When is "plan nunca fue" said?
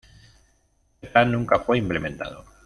1.13-1.77